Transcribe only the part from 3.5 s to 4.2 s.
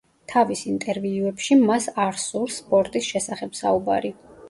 საუბარი.